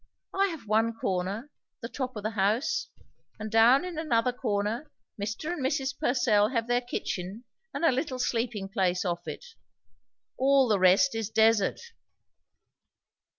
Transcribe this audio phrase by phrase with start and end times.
[0.33, 2.87] I have one corner, at the top of the house;
[3.39, 4.89] and down in another corner
[5.21, 5.53] Mr.
[5.53, 5.95] and Mrs.
[5.95, 9.45] Purcell have their kitchen and a little sleeping place off it;
[10.37, 11.79] all the rest is desert."